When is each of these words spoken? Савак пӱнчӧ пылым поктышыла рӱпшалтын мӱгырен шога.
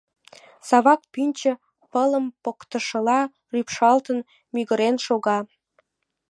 Савак 0.67 1.01
пӱнчӧ 1.13 1.51
пылым 1.91 2.25
поктышыла 2.43 3.19
рӱпшалтын 3.53 4.17
мӱгырен 4.53 4.95
шога. 5.05 5.39